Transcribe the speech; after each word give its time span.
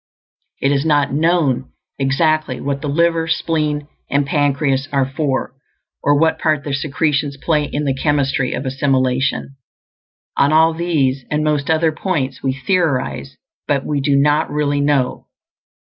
It 0.63 0.71
is 0.71 0.83
not 0.83 1.13
known 1.13 1.69
exactly 1.99 2.59
what 2.59 2.81
the 2.81 2.89
liver, 2.89 3.27
spleen, 3.27 3.87
and 4.09 4.25
pancreas 4.25 4.87
are 4.91 5.05
for, 5.05 5.53
or 6.01 6.17
what 6.17 6.39
part 6.39 6.63
their 6.63 6.73
secretions 6.73 7.37
play 7.37 7.65
in 7.65 7.83
the 7.85 7.93
chemistry 7.93 8.53
of 8.53 8.65
assimilation. 8.65 9.57
On 10.37 10.51
all 10.51 10.73
these 10.73 11.23
and 11.29 11.43
most 11.43 11.69
other 11.69 11.91
points 11.91 12.41
we 12.41 12.51
theorize, 12.65 13.37
but 13.67 13.85
we 13.85 14.01
do 14.01 14.15
not 14.15 14.49
really 14.49 14.81
know. 14.81 15.27